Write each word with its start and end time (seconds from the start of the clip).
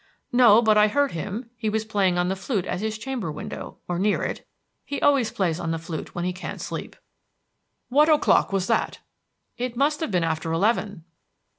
"No, 0.31 0.63
but 0.63 0.79
I 0.79 0.87
heard 0.87 1.11
him; 1.11 1.51
he 1.55 1.69
was 1.69 1.85
playing 1.85 2.17
on 2.17 2.27
the 2.27 2.35
flute 2.35 2.65
at 2.65 2.79
his 2.79 2.97
chamber 2.97 3.31
window, 3.31 3.77
or 3.87 3.99
near 3.99 4.23
it. 4.23 4.47
He 4.83 4.99
always 4.99 5.29
plays 5.29 5.59
on 5.59 5.69
the 5.69 5.77
flute 5.77 6.15
when 6.15 6.25
he 6.25 6.33
can't 6.33 6.59
sleep." 6.59 6.95
"What 7.89 8.09
o'clock 8.09 8.51
was 8.51 8.65
that?" 8.65 8.97
"It 9.59 9.77
must 9.77 9.99
have 9.99 10.09
been 10.09 10.23
after 10.23 10.51
eleven." 10.51 11.05